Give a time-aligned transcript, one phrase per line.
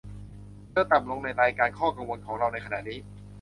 [0.71, 2.99] เธอต่ำลงในรายการข้อกังวลของเราในขณะนี้